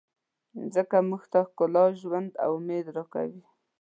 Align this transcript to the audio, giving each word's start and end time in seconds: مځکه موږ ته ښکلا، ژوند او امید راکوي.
مځکه 0.57 0.97
موږ 1.09 1.23
ته 1.31 1.39
ښکلا، 1.49 1.85
ژوند 2.01 2.31
او 2.43 2.51
امید 2.59 2.85
راکوي. 2.95 3.43